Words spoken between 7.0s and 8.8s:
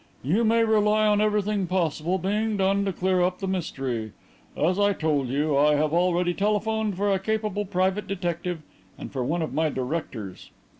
a capable private detective